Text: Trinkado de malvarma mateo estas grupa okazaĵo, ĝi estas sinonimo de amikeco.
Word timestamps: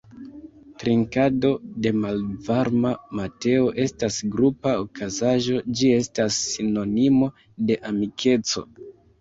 Trinkado 0.83 1.51
de 1.85 1.91
malvarma 2.05 2.93
mateo 3.19 3.67
estas 3.85 4.17
grupa 4.37 4.73
okazaĵo, 4.87 5.61
ĝi 5.83 5.93
estas 6.01 6.41
sinonimo 6.55 7.33
de 7.71 7.81
amikeco. 7.93 8.67